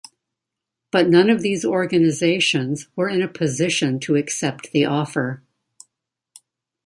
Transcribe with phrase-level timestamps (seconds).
[0.89, 5.43] But none of these organizations were in a position to accept the offer.